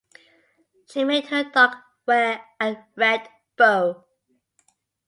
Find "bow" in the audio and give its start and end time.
3.55-4.03